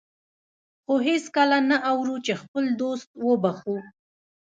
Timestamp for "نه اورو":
1.69-2.15